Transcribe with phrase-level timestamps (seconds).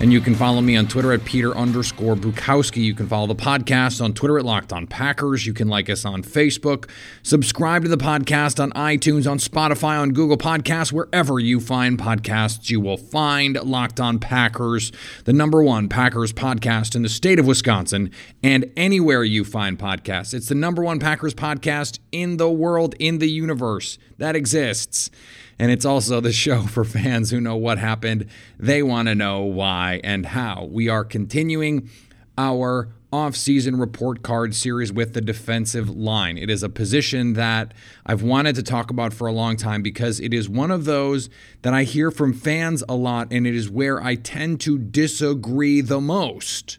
[0.00, 2.82] And you can follow me on Twitter at Peter underscore Bukowski.
[2.82, 5.46] You can follow the podcast on Twitter at Locked On Packers.
[5.46, 6.90] You can like us on Facebook.
[7.22, 12.68] Subscribe to the podcast on iTunes, on Spotify, on Google Podcasts, wherever you find podcasts,
[12.68, 14.92] you will find Locked On Packers,
[15.24, 18.10] the number one Packers podcast in the state of Wisconsin,
[18.42, 20.34] and anywhere you find podcasts.
[20.34, 25.10] It's the number one Packers podcast in the world, in the universe that exists.
[25.58, 28.26] And it's also the show for fans who know what happened.
[28.58, 30.68] They want to know why and how.
[30.70, 31.90] We are continuing
[32.36, 36.36] our off-season report card series with the defensive line.
[36.36, 37.72] It is a position that
[38.04, 41.30] I've wanted to talk about for a long time because it is one of those
[41.62, 45.80] that I hear from fans a lot and it is where I tend to disagree
[45.80, 46.78] the most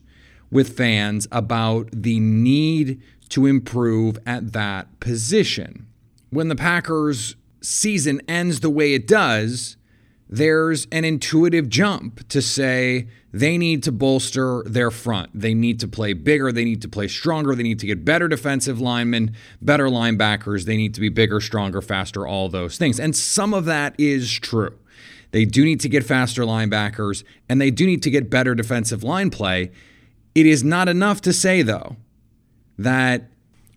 [0.51, 5.87] with fans about the need to improve at that position.
[6.31, 9.77] When the Packers season ends the way it does,
[10.29, 15.29] there's an intuitive jump to say they need to bolster their front.
[15.33, 16.51] They need to play bigger.
[16.51, 17.53] They need to play stronger.
[17.53, 20.65] They need to get better defensive linemen, better linebackers.
[20.65, 22.99] They need to be bigger, stronger, faster, all those things.
[22.99, 24.77] And some of that is true.
[25.31, 29.03] They do need to get faster linebackers and they do need to get better defensive
[29.03, 29.71] line play.
[30.33, 31.97] It is not enough to say, though,
[32.77, 33.29] that,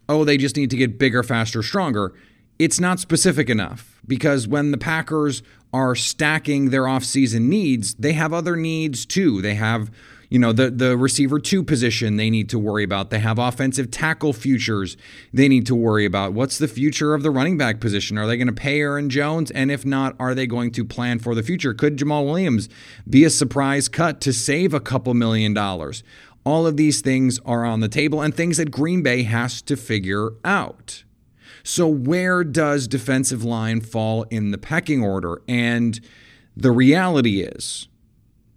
[0.08, 2.14] oh, they just need to get bigger, faster, stronger
[2.58, 5.42] it's not specific enough because when the Packers
[5.72, 9.42] are stacking their offseason needs, they have other needs too.
[9.42, 9.90] They have,
[10.30, 13.10] you know, the the receiver 2 position they need to worry about.
[13.10, 14.96] They have offensive tackle futures
[15.32, 16.32] they need to worry about.
[16.32, 18.18] What's the future of the running back position?
[18.18, 21.18] Are they going to pay Aaron Jones and if not, are they going to plan
[21.18, 21.74] for the future?
[21.74, 22.68] Could Jamaal Williams
[23.08, 26.02] be a surprise cut to save a couple million dollars?
[26.44, 29.76] All of these things are on the table and things that Green Bay has to
[29.76, 31.04] figure out.
[31.70, 35.42] So, where does defensive line fall in the pecking order?
[35.46, 36.00] And
[36.56, 37.88] the reality is,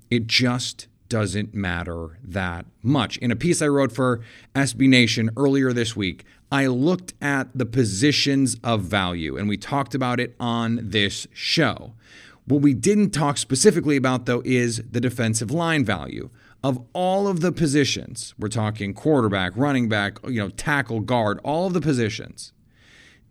[0.10, 3.18] it just doesn't matter that much.
[3.18, 4.22] In a piece I wrote for
[4.56, 6.24] SB Nation earlier this week,
[6.54, 11.92] I looked at the positions of value, and we talked about it on this show.
[12.46, 16.30] What we didn't talk specifically about, though, is the defensive line value.
[16.64, 21.68] Of all of the positions, we're talking quarterback, running back, you know, tackle, guard, all
[21.68, 22.54] of the positions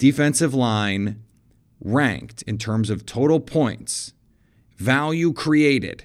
[0.00, 1.22] defensive line
[1.78, 4.14] ranked in terms of total points,
[4.78, 6.04] value created,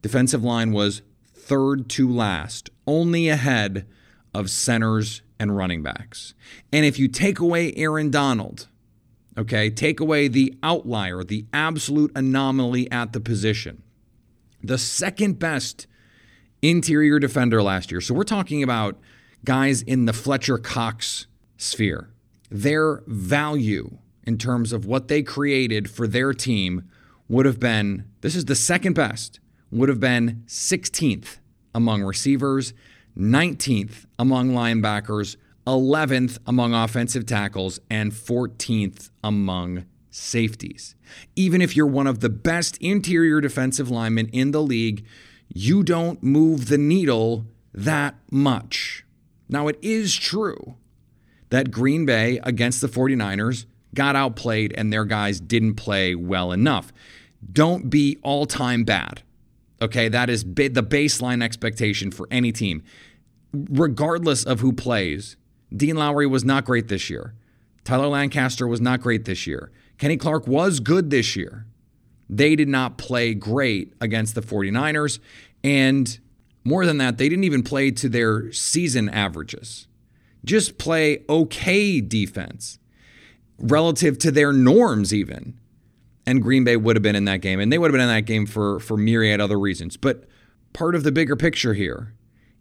[0.00, 1.02] defensive line was
[1.34, 3.84] third to last, only ahead
[4.32, 6.34] of centers and running backs.
[6.72, 8.68] And if you take away Aaron Donald,
[9.36, 13.82] okay, take away the outlier, the absolute anomaly at the position,
[14.62, 15.88] the second best
[16.62, 18.00] interior defender last year.
[18.00, 19.00] So we're talking about
[19.44, 22.10] guys in the Fletcher Cox sphere
[22.50, 26.88] their value in terms of what they created for their team
[27.28, 29.40] would have been this is the second best,
[29.70, 31.38] would have been 16th
[31.74, 32.74] among receivers,
[33.16, 40.96] 19th among linebackers, 11th among offensive tackles, and 14th among safeties.
[41.36, 45.04] Even if you're one of the best interior defensive linemen in the league,
[45.48, 49.04] you don't move the needle that much.
[49.48, 50.76] Now, it is true
[51.50, 56.92] that Green Bay against the 49ers got outplayed and their guys didn't play well enough.
[57.52, 59.22] Don't be all time bad.
[59.82, 62.82] Okay, that is the baseline expectation for any team.
[63.52, 65.36] Regardless of who plays,
[65.74, 67.34] Dean Lowry was not great this year.
[67.84, 69.72] Tyler Lancaster was not great this year.
[69.98, 71.66] Kenny Clark was good this year.
[72.28, 75.18] They did not play great against the 49ers.
[75.64, 76.18] And
[76.62, 79.88] more than that, they didn't even play to their season averages
[80.44, 82.78] just play okay defense
[83.58, 85.58] relative to their norms, even.
[86.26, 87.60] And Green Bay would have been in that game.
[87.60, 89.96] And they would have been in that game for, for myriad other reasons.
[89.96, 90.24] But
[90.72, 92.14] part of the bigger picture here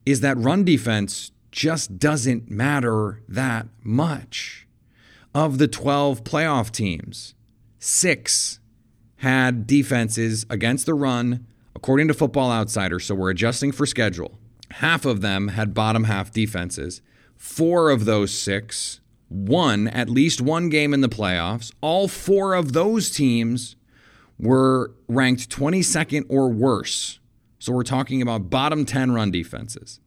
[0.06, 4.68] is that run defense just doesn't matter that much.
[5.34, 7.36] Of the 12 playoff teams,
[7.78, 8.60] six
[9.18, 11.46] had defenses against the run,
[11.76, 13.06] according to Football Outsiders.
[13.06, 14.40] So we're adjusting for schedule.
[14.72, 17.02] half of them had bottom half defenses.
[17.40, 19.00] Four of those six
[19.30, 21.72] won at least one game in the playoffs.
[21.80, 23.78] All four of those teams
[24.38, 27.20] were ranked 22nd or worse.
[27.58, 30.02] So we're talking about bottom 10 run defenses.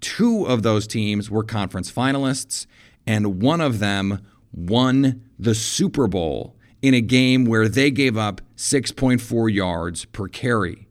[0.00, 2.66] Two of those teams were conference finalists,
[3.06, 8.40] and one of them won the Super Bowl in a game where they gave up
[8.56, 10.88] 6.4 yards per carry.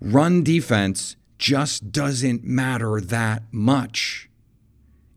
[0.00, 4.30] Run defense just doesn't matter that much.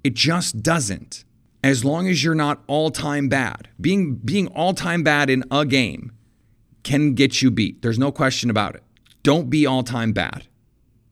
[0.04, 1.24] It just doesn't.
[1.64, 3.70] As long as you're not all-time bad.
[3.82, 6.12] Being being all-time bad in a game
[6.84, 7.82] can get you beat.
[7.82, 8.84] There's no question about it.
[9.24, 10.48] Don't be all-time bad.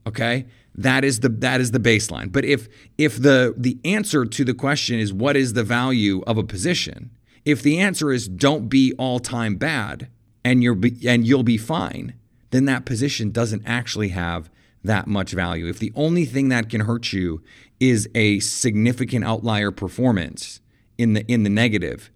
[0.08, 0.46] Okay?
[0.76, 2.32] That is the that is the baseline.
[2.32, 2.68] But if
[2.98, 7.12] if the the answer to the question is what is the value of a position,
[7.44, 10.10] if the answer is don't be all-time bad
[10.44, 12.14] and you're be, and you'll be fine,
[12.52, 14.50] then that position doesn't actually have
[14.86, 15.68] that much value.
[15.68, 17.42] If the only thing that can hurt you
[17.80, 20.62] is a significant outlier performance
[20.98, 22.12] in the in the negative,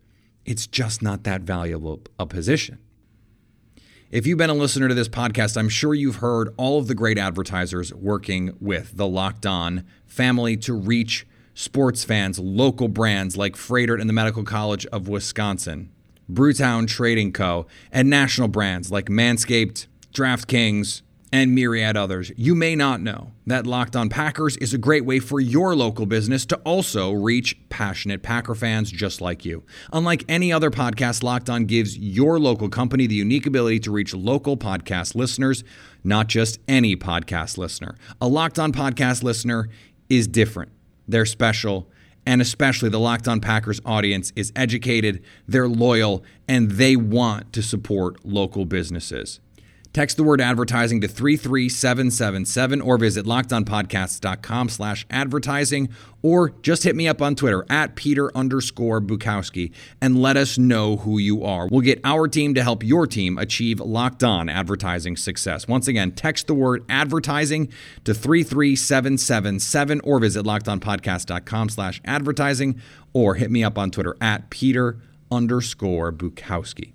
[0.45, 2.79] it's just not that valuable a position.
[4.11, 6.95] If you've been a listener to this podcast, I'm sure you've heard all of the
[6.95, 13.55] great advertisers working with the Locked On family to reach sports fans, local brands like
[13.55, 15.91] Freighter and the Medical College of Wisconsin,
[16.31, 22.31] Brewtown Trading Co., and national brands like Manscaped, DraftKings, and myriad others.
[22.35, 26.05] You may not know that Locked On Packers is a great way for your local
[26.05, 29.63] business to also reach passionate Packer fans just like you.
[29.93, 34.13] Unlike any other podcast, Locked On gives your local company the unique ability to reach
[34.13, 35.63] local podcast listeners,
[36.03, 37.95] not just any podcast listener.
[38.21, 39.69] A Locked On podcast listener
[40.09, 40.71] is different,
[41.07, 41.89] they're special.
[42.25, 47.63] And especially the Locked On Packers audience is educated, they're loyal, and they want to
[47.63, 49.39] support local businesses.
[49.91, 55.89] Text the word advertising to 33777 or visit lockedonpodcasts.com slash advertising
[56.21, 60.97] or just hit me up on Twitter at Peter underscore Bukowski and let us know
[60.97, 61.67] who you are.
[61.67, 65.67] We'll get our team to help your team achieve locked on advertising success.
[65.67, 67.71] Once again, text the word advertising
[68.03, 72.79] to 33777 or visit lockedonpodcast.com slash advertising
[73.13, 74.99] or hit me up on Twitter at Peter
[75.31, 76.93] underscore Bukowski.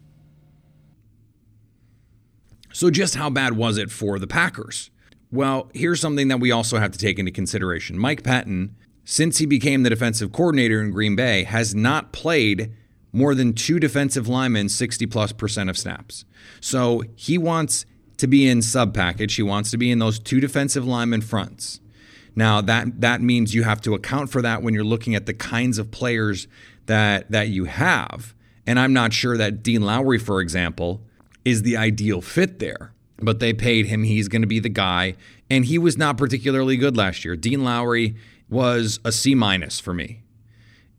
[2.75, 4.91] So, just how bad was it for the Packers?
[5.31, 7.97] Well, here's something that we also have to take into consideration.
[7.97, 8.71] Mike Pettine,
[9.05, 12.73] since he became the defensive coordinator in Green Bay, has not played
[13.12, 16.25] more than two defensive linemen 60 plus percent of snaps.
[16.61, 17.87] So, he wants
[18.17, 19.37] to be in sub package.
[19.37, 21.81] He wants to be in those two defensive lineman fronts.
[22.35, 25.35] Now, that that means you have to account for that when you're looking at the
[25.35, 26.49] kinds of players
[26.87, 28.35] that that you have.
[28.67, 31.04] And I'm not sure that Dean Lowry, for example,
[31.44, 32.93] is the ideal fit there.
[33.19, 34.02] But they paid him.
[34.02, 35.14] He's going to be the guy.
[35.49, 37.37] And he was not particularly good last year.
[37.37, 38.17] Dean Lowry
[38.49, 40.23] was a C minus for me.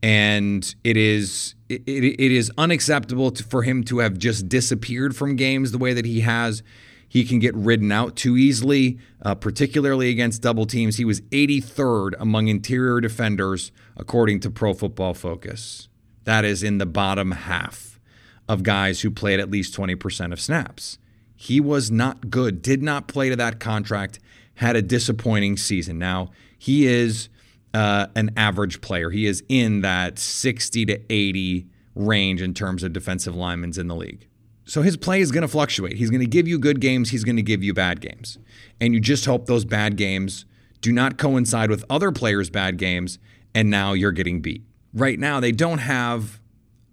[0.02, 5.36] And it is it, it is unacceptable to, for him to have just disappeared from
[5.36, 6.62] games the way that he has.
[7.08, 10.96] He can get ridden out too easily, uh, particularly against double teams.
[10.96, 15.88] He was 83rd among interior defenders, according to Pro Football Focus.
[16.24, 17.95] That is in the bottom half
[18.48, 20.98] of guys who played at least 20% of snaps.
[21.34, 24.18] He was not good, did not play to that contract,
[24.54, 25.98] had a disappointing season.
[25.98, 27.28] Now, he is
[27.74, 29.10] uh, an average player.
[29.10, 33.94] He is in that 60 to 80 range in terms of defensive linemen in the
[33.94, 34.26] league.
[34.64, 35.96] So his play is going to fluctuate.
[35.96, 38.38] He's going to give you good games, he's going to give you bad games.
[38.80, 40.44] And you just hope those bad games
[40.80, 43.18] do not coincide with other players' bad games,
[43.54, 44.62] and now you're getting beat.
[44.92, 46.40] Right now, they don't have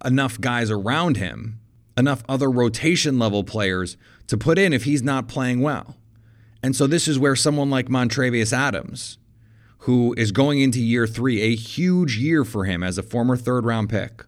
[0.04, 1.60] enough guys around him,
[1.96, 3.96] enough other rotation level players
[4.26, 5.96] to put in if he's not playing well.
[6.62, 9.18] And so this is where someone like Montravius Adams,
[9.78, 13.66] who is going into year three, a huge year for him as a former third
[13.66, 14.24] round pick.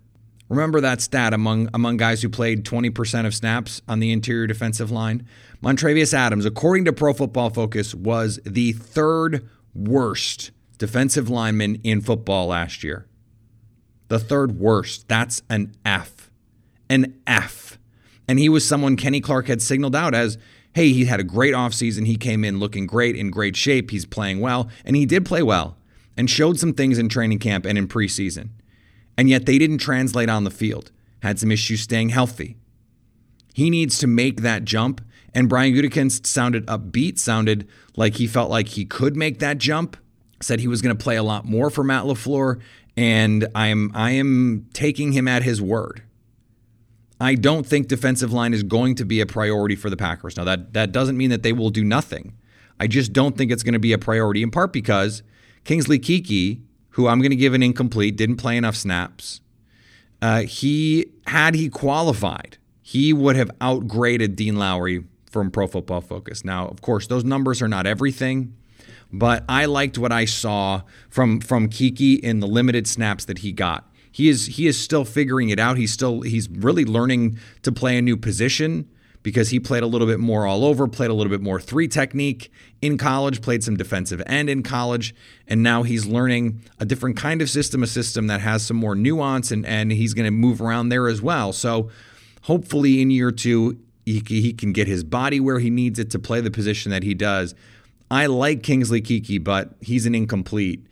[0.49, 4.91] Remember that stat among among guys who played 20% of snaps on the interior defensive
[4.91, 5.27] line?
[5.63, 12.49] Montravius Adams, according to Pro Football Focus, was the third worst defensive lineman in football
[12.49, 13.09] last year.
[14.09, 15.09] The third worst.
[15.09, 16.31] That's an F.
[16.89, 17.79] An F.
[18.29, 20.39] And he was someone Kenny Clark had signaled out as,
[20.75, 22.07] hey, he had a great offseason.
[22.07, 23.91] He came in looking great, in great shape.
[23.91, 24.69] He's playing well.
[24.85, 25.77] And he did play well
[26.17, 28.51] and showed some things in training camp and in preseason.
[29.17, 30.91] And yet they didn't translate on the field.
[31.23, 32.57] Had some issues staying healthy.
[33.55, 35.01] He needs to make that jump.
[35.35, 39.97] And Brian Gutekunst sounded upbeat, sounded like he felt like he could make that jump.
[40.41, 42.61] Said he was going to play a lot more for Matt LaFleur
[42.97, 46.03] and I'm I am taking him at his word.
[47.21, 50.37] I don't think defensive line is going to be a priority for the Packers.
[50.37, 52.35] Now that that doesn't mean that they will do nothing.
[52.79, 55.23] I just don't think it's going to be a priority, in part because
[55.65, 59.41] Kingsley Keke, who I'm going to give an incomplete, didn't play enough snaps.
[60.21, 66.45] Uh, he had he qualified, he would have outgraded Dean Lowry from Pro Football Focus.
[66.45, 68.55] Now, of course, those numbers are not everything,
[69.13, 73.53] but I liked what I saw from from Keke in the limited snaps that he
[73.53, 73.91] got.
[74.11, 75.77] He is he is still figuring it out.
[75.77, 78.89] He's still he's really learning to play a new position
[79.27, 81.89] because he played a little bit more all over, played a little bit more three
[81.89, 85.15] technique in college, played some defensive end in college,
[85.49, 88.95] and now he's learning a different kind of system, a system that has some more
[88.95, 91.53] nuance, and, and he's going to move around there as well.
[91.53, 91.91] So
[92.43, 96.21] hopefully in year two, he, he can get his body where he needs it to
[96.21, 97.53] play the position that he does.
[98.11, 100.87] I like Kingsley Keke, but he's an incomplete.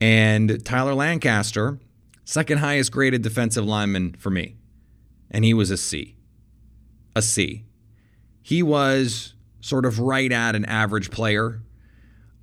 [0.00, 1.78] And Tyler Lancaster,
[2.24, 4.56] second highest graded defensive lineman for me,
[5.30, 6.16] and he was a C.
[7.14, 7.64] A C.
[8.42, 11.60] He was sort of right at an average player.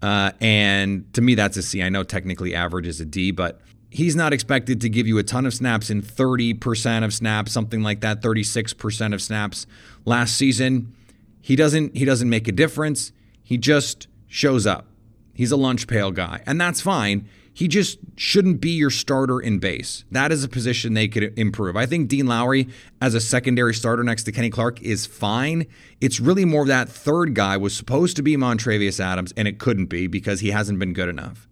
[0.02, 1.82] Uh, and to me, that's a C.
[1.82, 5.24] I know technically average is a D, but he's not expected to give you a
[5.24, 9.66] ton of snaps in 30% of snaps, something like that, 36% of snaps
[10.06, 10.94] last season.
[11.42, 13.14] He doesn't he doesn't make a difference.
[13.42, 14.88] He just shows up.
[15.34, 17.28] He's a lunch pail guy, and that's fine.
[17.54, 20.06] He just shouldn't be your starter in base.
[20.12, 21.76] That is a position they could improve.
[21.76, 22.68] I think Dean Lowry
[23.02, 25.66] as a secondary starter next to Kenny Clark is fine.
[26.00, 29.58] It's really more of that third guy was supposed to be Montravius Adams, and it
[29.58, 31.48] couldn't be because he hasn't been good enough.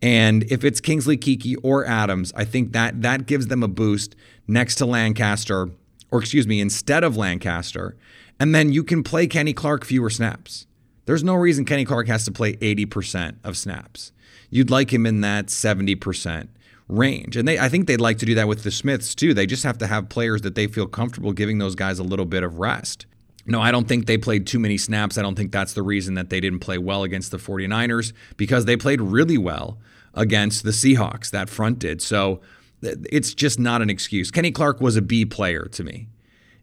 [0.00, 4.14] And if it's Kingsley Keke or Adams, I think that that gives them a boost
[4.46, 5.70] next to Lancaster,
[6.10, 7.96] or excuse me, instead of Lancaster.
[8.38, 10.66] And then you can play Kenny Clark fewer snaps.
[11.08, 14.12] There's no reason Kenny Clark has to play 80% of snaps
[14.50, 16.48] you'd like him in that 70%
[16.88, 17.36] range.
[17.36, 19.34] And they I think they'd like to do that with the Smiths too.
[19.34, 22.24] They just have to have players that they feel comfortable giving those guys a little
[22.24, 23.06] bit of rest.
[23.46, 25.16] No, I don't think they played too many snaps.
[25.16, 28.66] I don't think that's the reason that they didn't play well against the 49ers because
[28.66, 29.78] they played really well
[30.14, 31.30] against the Seahawks.
[31.30, 32.02] That front did.
[32.02, 32.40] So
[32.82, 34.30] it's just not an excuse.
[34.30, 36.08] Kenny Clark was a B player to me.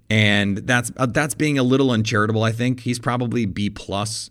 [0.07, 2.81] And that's uh, that's being a little uncharitable, I think.
[2.81, 4.29] He's probably B plus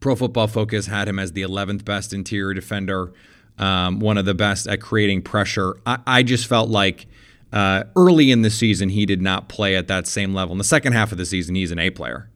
[0.00, 3.12] Pro Football Focus had him as the 11th best interior defender,
[3.58, 5.76] um, one of the best at creating pressure.
[5.86, 7.06] I, I just felt like
[7.52, 10.52] uh, early in the season he did not play at that same level.
[10.52, 12.28] In the second half of the season, he's an A player.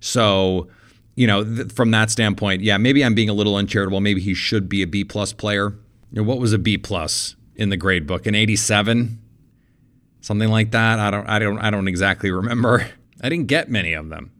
[0.00, 0.68] So,
[1.14, 4.00] you know, th- from that standpoint, yeah, maybe I'm being a little uncharitable.
[4.00, 5.70] Maybe he should be a B plus player.
[6.12, 8.26] You know, what was a B plus in the grade book?
[8.26, 9.18] An 87,
[10.20, 10.98] something like that.
[10.98, 12.86] I don't, I don't, I don't exactly remember.
[13.22, 14.30] I didn't get many of them.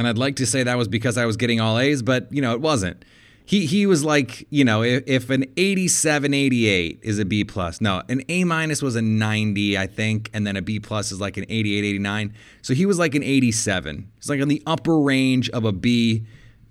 [0.00, 2.40] And I'd like to say that was because I was getting all A's, but you
[2.40, 3.04] know, it wasn't.
[3.44, 7.82] He he was like, you know, if, if an 87, 88 is a B plus.
[7.82, 11.20] No, an A minus was a 90, I think, and then a B plus is
[11.20, 12.34] like an 88, 89.
[12.62, 14.10] So he was like an 87.
[14.16, 16.24] He's like on the upper range of a B.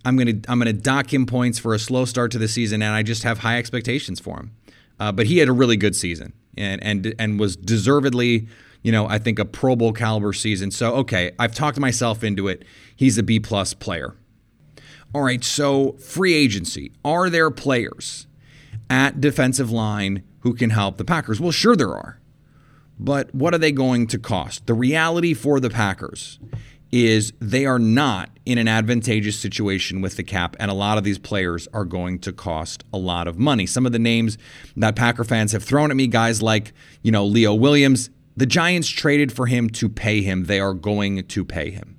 [0.03, 2.95] I'm gonna I'm gonna dock him points for a slow start to the season, and
[2.95, 4.55] I just have high expectations for him.
[4.99, 8.47] Uh, but he had a really good season and and and was deservedly
[8.81, 10.71] you know, I think a Pro Bowl caliber season.
[10.71, 12.63] So, okay, I've talked myself into it.
[12.95, 14.15] He's a B plus player.
[15.13, 16.91] All right, so free agency.
[17.03, 18.27] Are there players
[18.89, 21.39] at defensive line who can help the Packers?
[21.39, 22.19] Well, sure there are.
[22.99, 24.67] But what are they going to cost?
[24.67, 26.37] The reality for the Packers
[26.91, 31.03] is they are not in an advantageous situation with the cap, and a lot of
[31.03, 33.65] these players are going to cost a lot of money.
[33.65, 34.37] Some of the names
[34.75, 38.09] that Packer fans have thrown at me, guys like, you know, Leo Williams,
[38.39, 40.45] the Giants traded for him to pay him.
[40.45, 41.97] They are going to pay him.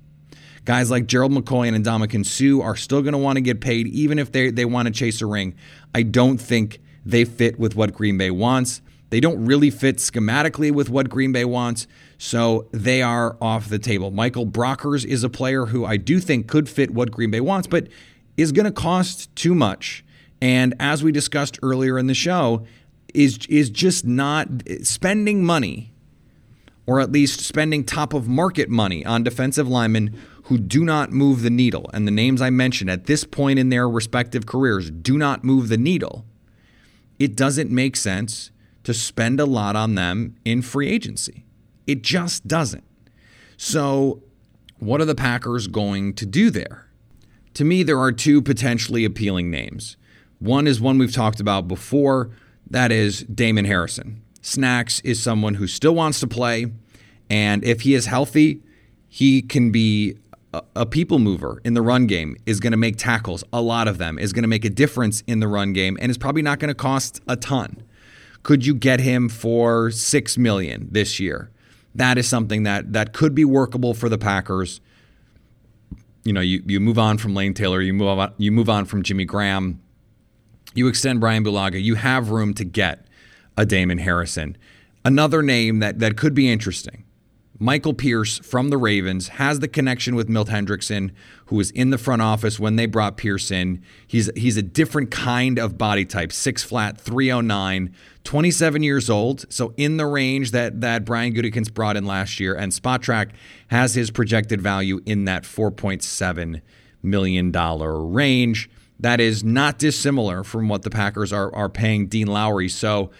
[0.65, 3.85] Guys like Gerald McCoy and Ndamukong Suh are still going to want to get paid,
[3.87, 5.53] even if they, they want to chase a ring.
[5.93, 8.81] I don't think they fit with what Green Bay wants.
[9.11, 11.85] They don't really fit schematically with what Green Bay wants,
[12.17, 14.09] so they are off the table.
[14.09, 17.67] Michael Brockers is a player who I do think could fit what Green Bay wants,
[17.67, 17.87] but
[18.35, 20.03] is going to cost too much.
[20.41, 22.65] And as we discussed earlier in the show,
[23.13, 24.47] is is just not
[24.81, 25.90] spending money
[26.91, 31.41] or at least spending top of market money on defensive linemen who do not move
[31.41, 31.89] the needle.
[31.93, 35.69] And the names I mentioned at this point in their respective careers do not move
[35.69, 36.25] the needle.
[37.17, 38.51] It doesn't make sense
[38.83, 41.45] to spend a lot on them in free agency.
[41.87, 42.83] It just doesn't.
[43.55, 44.21] So,
[44.79, 46.89] what are the Packers going to do there?
[47.53, 49.95] To me, there are two potentially appealing names.
[50.39, 52.31] One is one we've talked about before,
[52.69, 54.23] that is Damon Harrison.
[54.41, 56.65] Snacks is someone who still wants to play,
[57.31, 58.61] and if he is healthy,
[59.07, 60.17] he can be
[60.75, 63.99] a, people mover in the run game, is going to make tackles, a lot of
[63.99, 66.59] them, is going to make a difference in the run game, and is probably not
[66.59, 67.83] going to cost a ton.
[68.43, 71.51] Could you get him for six million this year?
[71.95, 74.81] That is something that that could be workable for the Packers.
[76.23, 78.85] you know, you, you move on from Lane Taylor, you move on, you move on
[78.85, 79.81] from Jimmy Graham,
[80.73, 83.05] you extend Brian Bulaga, you have room to get
[83.57, 84.57] a Damon Harrison.
[85.03, 87.03] Another name that, that could be interesting.
[87.61, 91.11] Michael Pierce from the Ravens has the connection with Milt Hendrickson,
[91.45, 93.83] who was in the front office when they brought Pierce in.
[94.07, 99.75] He's he's a different kind of body type, six flat, 309, 27 years old, so
[99.77, 103.29] in the range that that Brian Gutekunst brought in last year, and Spotrac
[103.67, 106.61] has his projected value in that 4.7
[107.03, 108.71] million dollar range.
[108.99, 112.69] That is not dissimilar from what the Packers are are paying Dean Lowry.
[112.69, 113.11] So,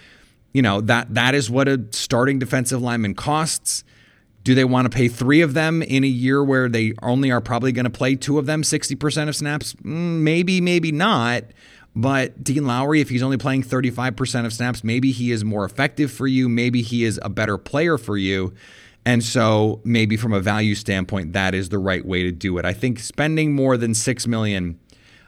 [0.51, 3.83] you know that that is what a starting defensive lineman costs.
[4.43, 7.41] Do they want to pay three of them in a year where they only are
[7.41, 9.73] probably going to play two of them 60% of snaps?
[9.75, 11.43] Mm, maybe, maybe not.
[11.95, 16.11] But Dean Lowry, if he's only playing 35% of snaps, maybe he is more effective
[16.11, 16.47] for you.
[16.47, 18.53] Maybe he is a better player for you.
[19.05, 22.65] And so maybe from a value standpoint, that is the right way to do it.
[22.65, 24.79] I think spending more than six million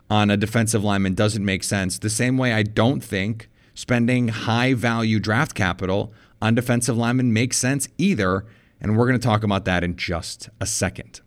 [0.09, 1.97] on a defensive lineman doesn't make sense.
[1.97, 7.57] The same way I don't think spending high value draft capital on defensive linemen makes
[7.57, 8.45] sense either
[8.83, 11.21] and we're going to talk about that in just a second.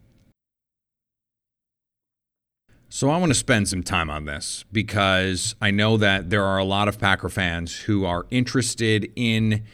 [2.89, 6.59] So, I want to spend some time on this because I know that there are
[6.59, 9.65] a lot of Packer fans who are interested in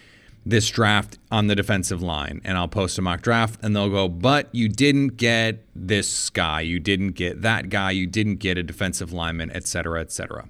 [0.44, 2.40] this draft on the defensive line.
[2.44, 6.62] And I'll post a mock draft and they'll go, but you didn't get this guy,
[6.62, 10.48] you didn't get that guy, you didn't get a defensive lineman, et cetera, et cetera.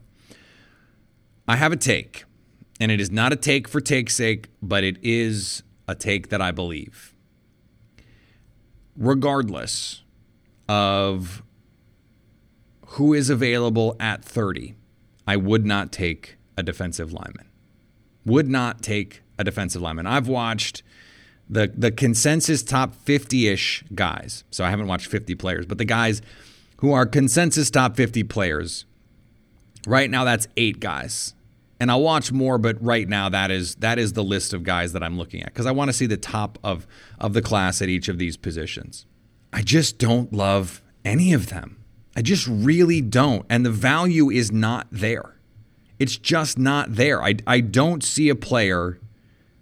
[1.46, 2.24] I have a take,
[2.80, 6.40] and it is not a take for take's sake, but it is a take that
[6.40, 7.11] I believe
[8.96, 10.02] regardless
[10.68, 11.42] of
[12.86, 14.74] who is available at 30,
[15.26, 17.46] I would not take a defensive lineman.
[18.24, 20.06] Would not take a defensive lineman.
[20.06, 20.82] I've watched
[21.48, 24.44] the the consensus top 50-ish guys.
[24.50, 26.22] So I haven't watched 50 players, but the guys
[26.78, 28.84] who are consensus top 50 players.
[29.86, 31.34] Right now that's 8 guys.
[31.82, 34.92] And I'll watch more, but right now that is that is the list of guys
[34.92, 36.86] that I'm looking at because I want to see the top of
[37.18, 39.04] of the class at each of these positions.
[39.52, 41.82] I just don't love any of them.
[42.14, 43.44] I just really don't.
[43.50, 45.40] And the value is not there.
[45.98, 47.20] It's just not there.
[47.20, 49.00] I, I don't see a player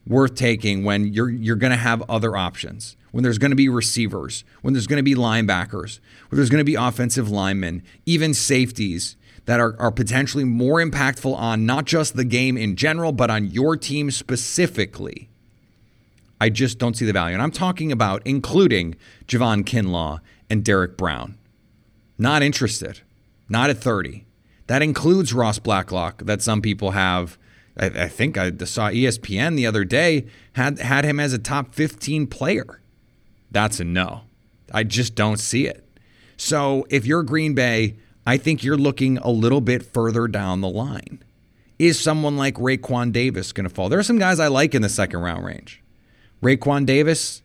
[0.07, 2.99] worth taking when you're you're going to have other options.
[3.13, 6.61] When there's going to be receivers, when there's going to be linebackers, when there's going
[6.61, 12.17] to be offensive linemen, even safeties, that are, are potentially more impactful on not just
[12.17, 15.29] the game in general, but on your team specifically.
[16.41, 17.35] I just don't see the value.
[17.35, 21.37] And I'm talking about including Javon Kinlaw and Derrick Brown.
[22.19, 23.01] Not interested.
[23.49, 24.25] Not at 30.
[24.67, 27.37] That includes Ross Blacklock, that some people have.
[27.77, 31.75] I, I think I saw ESPN the other day had had him as a top
[31.75, 32.81] 15 player.
[33.51, 34.23] That's a no.
[34.73, 35.85] I just don't see it.
[36.37, 37.97] So if you're Green Bay,
[38.27, 41.23] I think you're looking a little bit further down the line.
[41.79, 43.89] Is someone like Raekwon Davis going to fall?
[43.89, 45.83] There are some guys I like in the second round range.
[46.43, 47.43] Raekwon Davis,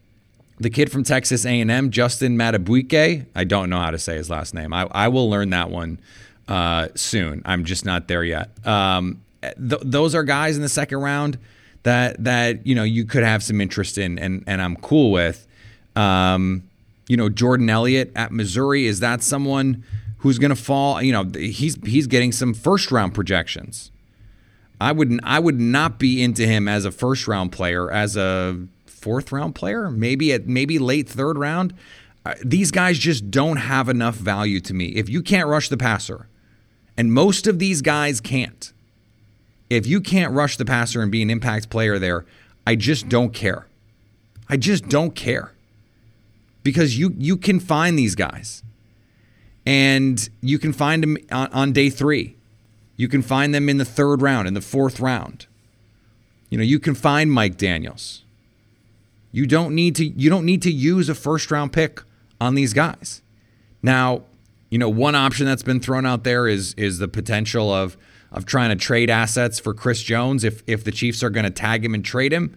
[0.60, 3.26] the kid from Texas A&M, Justin Madubuike.
[3.34, 4.74] I don't know how to say his last name.
[4.74, 6.00] I, I will learn that one
[6.48, 7.42] uh, soon.
[7.46, 8.50] I'm just not there yet.
[8.68, 11.38] Um, th- those are guys in the second round
[11.84, 15.48] that that you know you could have some interest in, and and I'm cool with.
[15.96, 16.64] Um,
[17.08, 19.84] you know, Jordan Elliott at Missouri is that someone
[20.18, 21.02] who's going to fall.
[21.02, 23.92] You know, he's he's getting some first round projections.
[24.80, 28.68] I would I would not be into him as a first round player, as a
[28.86, 31.74] fourth round player, maybe at maybe late third round.
[32.26, 34.88] Uh, these guys just don't have enough value to me.
[34.88, 36.28] If you can't rush the passer,
[36.98, 38.74] and most of these guys can't,
[39.70, 42.26] if you can't rush the passer and be an impact player there,
[42.66, 43.68] I just don't care.
[44.50, 45.52] I just don't care
[46.64, 48.64] because you you can find these guys
[49.66, 52.36] and you can find them on, on, day three.
[52.98, 55.48] You can find them in the third round, in the fourth round.
[56.50, 58.24] You know, you can find Mike Daniels.
[59.32, 62.02] You don't need to you don't need to use a first round pick
[62.40, 63.22] on these guys.
[63.82, 64.24] Now,
[64.70, 67.98] you know, one option that's been thrown out there is is the potential of
[68.32, 71.52] of trying to trade assets for Chris Jones if if the Chiefs are going to
[71.52, 72.56] tag him and trade him.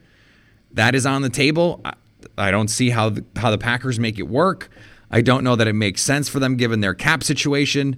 [0.73, 1.81] That is on the table.
[1.85, 1.94] I,
[2.37, 4.71] I don't see how the, how the Packers make it work.
[5.11, 7.97] I don't know that it makes sense for them given their cap situation.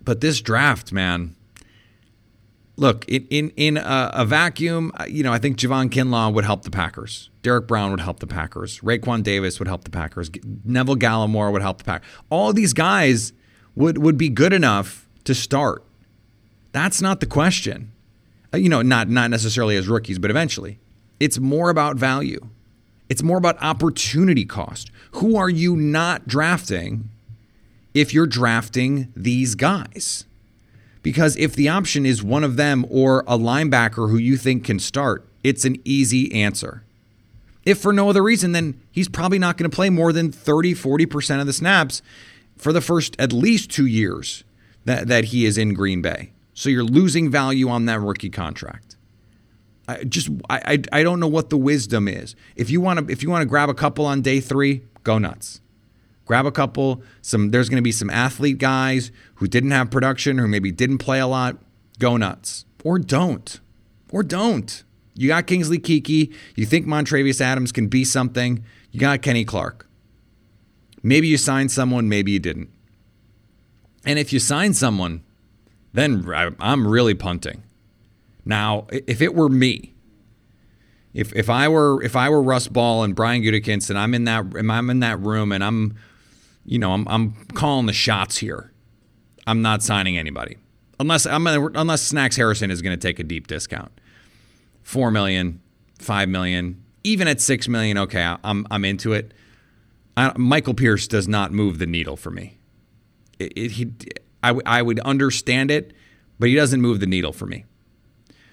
[0.00, 1.34] But this draft, man,
[2.76, 6.62] look in in, in a, a, vacuum, you know, I think Javon Kinlaw would help
[6.62, 7.30] the Packers.
[7.42, 8.80] Derrick Brown would help the Packers.
[8.80, 10.30] Raekwon Davis would help the Packers.
[10.64, 12.08] Neville Gallimore would help the Packers.
[12.30, 13.32] All these guys
[13.74, 15.84] would would be good enough to start.
[16.72, 17.92] That's not the question.
[18.52, 20.78] Uh, you know, not not necessarily as rookies, but eventually.
[21.20, 22.48] It's more about value.
[23.08, 24.90] It's more about opportunity cost.
[25.12, 27.10] Who are you not drafting
[27.94, 30.24] if you're drafting these guys.
[31.02, 34.78] Because if the option is one of them or a linebacker who you think can
[34.78, 36.82] start, it's an easy answer.
[37.64, 40.74] If for no other reason, then he's probably not going to play more than 30,
[40.74, 42.02] 40% of the snaps
[42.56, 44.44] for the first at least two years
[44.84, 46.32] that, that he is in Green Bay.
[46.52, 48.96] So you're losing value on that rookie contract.
[49.86, 50.60] I just I,
[50.92, 52.34] I I don't know what the wisdom is.
[52.56, 55.18] If you want to if you want to grab a couple on day three, go
[55.18, 55.60] nuts.
[56.24, 57.02] Grab a couple.
[57.20, 60.98] Some there's going to be some athlete guys who didn't have production or maybe didn't
[60.98, 61.58] play a lot.
[61.98, 63.60] Go nuts or don't
[64.10, 64.84] or don't.
[65.14, 66.34] You got Kingsley Keke.
[66.56, 68.64] You think Montravius Adams can be something.
[68.90, 69.88] You got Kenny Clark.
[71.02, 72.70] Maybe you signed someone, maybe you didn't.
[74.06, 75.22] And if you sign someone,
[75.92, 76.26] then
[76.58, 77.62] I'm really punting.
[78.44, 79.94] Now, if it were me,
[81.12, 84.24] if if I were if I were Russ Ball and Brian Gutekunst and I'm in
[84.24, 85.96] that I'm in that room and I'm,
[86.64, 88.72] you know, I'm I'm calling the shots here.
[89.46, 90.56] I'm not signing anybody
[90.98, 93.92] unless I'm unless Snacks Harrison is going to take a deep discount.
[94.82, 95.60] Four million,
[95.98, 97.96] five million, even at six million.
[97.98, 99.32] Okay, I'm I'm into it.
[100.16, 102.58] I, Michael Pierce does not move the needle for me.
[103.38, 103.92] It, it, he,
[104.44, 105.92] I, w- I would understand it,
[106.38, 107.64] but he doesn't move the needle for me.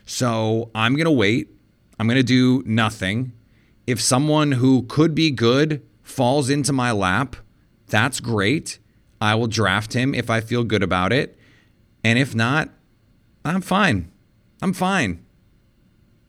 [0.05, 1.49] So I'm going to wait.
[1.99, 3.33] I'm going to do nothing.
[3.87, 7.35] If someone who could be good falls into my lap,
[7.87, 8.79] that's great.
[9.19, 11.37] I will draft him if I feel good about it.
[12.03, 12.69] And if not,
[13.45, 14.11] I'm fine.
[14.61, 15.23] I'm fine.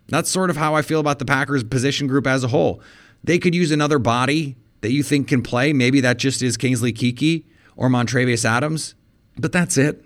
[0.09, 2.83] That's sort of how I feel about the Packers position group as a whole.
[3.25, 5.73] They could use another body that you think can play.
[5.73, 7.45] Maybe that just is Kingsley Keke
[7.77, 8.95] or Montravius Adams,
[9.39, 10.05] but that's it.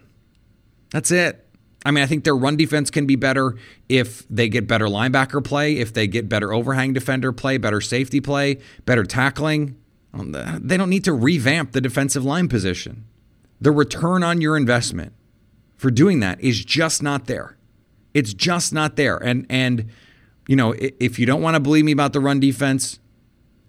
[0.91, 1.46] That's it.
[1.87, 3.55] I mean, I think their run defense can be better
[3.89, 8.21] if they get better linebacker play, if they get better overhang defender play, better safety
[8.21, 9.77] play, better tackling.
[10.13, 13.05] Um, they don't need to revamp the defensive line position.
[13.61, 15.13] The return on your investment
[15.77, 17.57] for doing that is just not there.
[18.15, 19.19] It's just not there.
[19.19, 19.89] And and
[20.49, 22.99] you know, if you don't want to believe me about the run defense,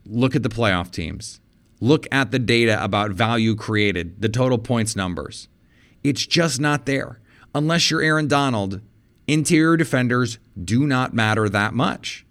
[0.08, 1.39] look at the playoff teams.
[1.80, 5.49] Look at the data about value created, the total points numbers.
[6.03, 7.19] It's just not there.
[7.55, 8.81] Unless you're Aaron Donald,
[9.27, 12.25] interior defenders do not matter that much.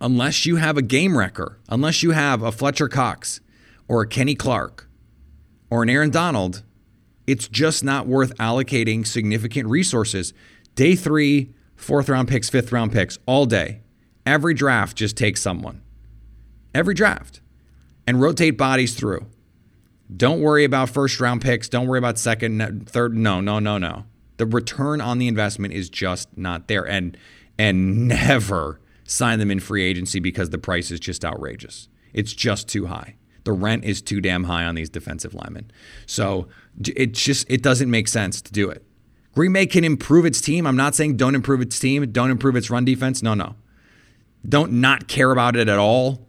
[0.00, 3.40] Unless you have a game wrecker, unless you have a Fletcher Cox
[3.88, 4.88] or a Kenny Clark
[5.70, 6.62] or an Aaron Donald,
[7.26, 10.32] it's just not worth allocating significant resources.
[10.74, 13.80] Day three, fourth round picks, fifth round picks, all day.
[14.24, 15.82] Every draft just takes someone
[16.74, 17.40] every draft
[18.06, 19.26] and rotate bodies through.
[20.14, 21.68] Don't worry about first round picks.
[21.68, 23.14] Don't worry about second, third.
[23.16, 24.04] No, no, no, no.
[24.38, 26.86] The return on the investment is just not there.
[26.86, 27.16] And
[27.58, 31.88] and never sign them in free agency because the price is just outrageous.
[32.12, 33.16] It's just too high.
[33.44, 35.70] The rent is too damn high on these defensive linemen.
[36.06, 36.48] So
[36.86, 38.84] it just it doesn't make sense to do it.
[39.34, 40.66] Green Bay can improve its team.
[40.66, 43.22] I'm not saying don't improve its team, don't improve its run defense.
[43.22, 43.56] No, no.
[44.48, 46.28] Don't not care about it at all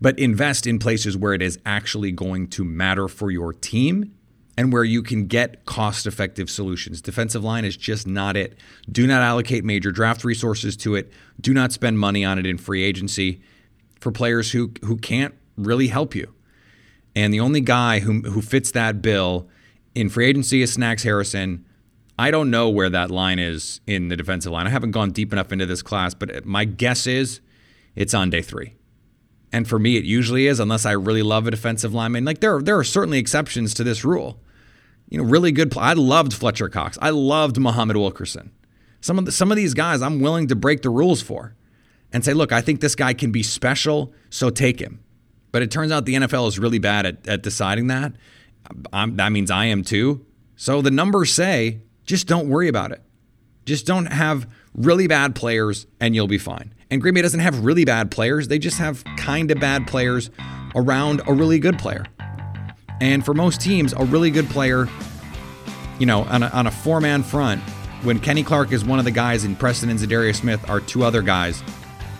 [0.00, 4.14] but invest in places where it is actually going to matter for your team
[4.58, 7.00] and where you can get cost effective solutions.
[7.00, 8.58] Defensive line is just not it.
[8.90, 11.12] Do not allocate major draft resources to it.
[11.40, 13.40] Do not spend money on it in free agency
[14.00, 16.34] for players who, who can't really help you.
[17.14, 19.48] And the only guy who, who fits that bill
[19.94, 21.64] in free agency is Snacks Harrison.
[22.18, 24.66] I don't know where that line is in the defensive line.
[24.66, 27.40] I haven't gone deep enough into this class, but my guess is
[27.94, 28.74] it's on day three
[29.52, 32.24] and for me it usually is unless I really love a defensive lineman.
[32.24, 34.40] Like there are, there are certainly exceptions to this rule.
[35.08, 35.76] You know, really good.
[35.76, 36.98] I loved Fletcher Cox.
[37.00, 38.52] I loved Muhammad Wilkerson.
[39.00, 41.54] Some of the, some of these guys I'm willing to break the rules for,
[42.12, 45.00] and say, look, I think this guy can be special, so take him.
[45.52, 48.12] But it turns out the NFL is really bad at, at deciding that.
[48.92, 50.24] I'm, that means I am too.
[50.56, 53.02] So the numbers say just don't worry about it.
[53.64, 56.72] Just don't have really bad players, and you'll be fine.
[56.90, 60.30] And Green Bay doesn't have really bad players, they just have kind of bad players
[60.74, 62.04] around a really good player.
[63.00, 64.88] And for most teams, a really good player,
[65.98, 67.62] you know, on a, on a four man front,
[68.02, 71.04] when Kenny Clark is one of the guys and Preston and Za'Darius Smith are two
[71.04, 71.62] other guys,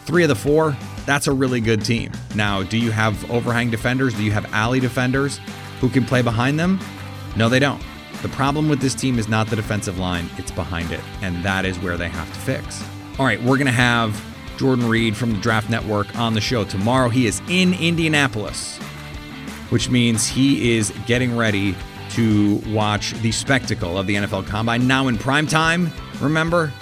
[0.05, 2.13] three of the four, that's a really good team.
[2.35, 4.15] Now, do you have overhang defenders?
[4.15, 5.41] Do you have alley defenders
[5.81, 6.81] who can play behind them?
[7.37, 7.83] No, they don't.
[8.23, 11.01] The problem with this team is not the defensive line, it's behind it.
[11.23, 12.83] And that is where they have to fix.
[13.19, 14.21] All right, we're going to have
[14.59, 16.65] Jordan Reid from the Draft Network on the show.
[16.65, 18.81] Tomorrow he is in Indianapolis,
[19.71, 21.75] which means he is getting ready
[22.11, 26.73] to watch the spectacle of the NFL Combine now in prime time, remember?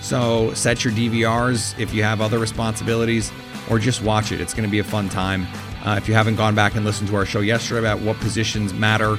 [0.00, 3.30] So set your DVRs if you have other responsibilities
[3.70, 4.40] or just watch it.
[4.40, 5.46] It's going to be a fun time.
[5.84, 8.72] Uh, if you haven't gone back and listened to our show yesterday about what positions
[8.74, 9.16] matter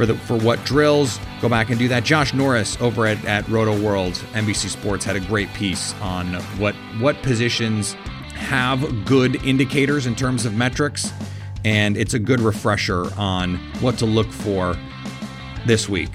[0.00, 1.20] for the for what drills.
[1.42, 2.04] Go back and do that.
[2.04, 7.22] Josh Norris over at, at Rotoworld, NBC Sports had a great piece on what what
[7.22, 7.92] positions
[8.34, 11.12] have good indicators in terms of metrics,
[11.64, 14.76] and it's a good refresher on what to look for
[15.66, 16.10] this week.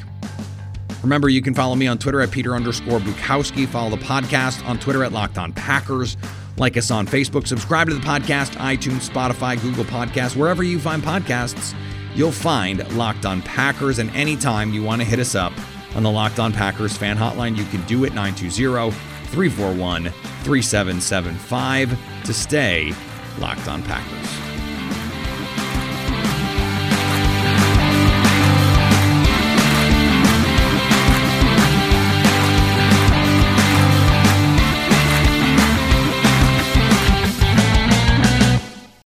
[1.03, 3.67] Remember, you can follow me on Twitter at Peter underscore Bukowski.
[3.67, 6.17] Follow the podcast on Twitter at Locked On Packers.
[6.57, 7.47] Like us on Facebook.
[7.47, 11.75] Subscribe to the podcast, iTunes, Spotify, Google Podcasts, wherever you find podcasts.
[12.15, 13.99] You'll find Locked On Packers.
[13.99, 15.53] And anytime you want to hit us up
[15.95, 18.91] on the Locked On Packers fan hotline, you can do it 920
[19.27, 20.09] 341
[20.43, 22.93] 3775 to stay
[23.39, 24.44] Locked On Packers.